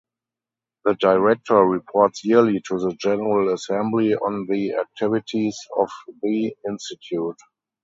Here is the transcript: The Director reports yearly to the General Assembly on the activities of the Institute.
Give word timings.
The 0.83 0.95
Director 0.95 1.57
reports 1.57 2.25
yearly 2.25 2.59
to 2.65 2.79
the 2.79 2.95
General 2.99 3.53
Assembly 3.53 4.15
on 4.15 4.47
the 4.49 4.73
activities 4.73 5.59
of 5.77 5.89
the 6.23 6.55
Institute. 6.67 7.37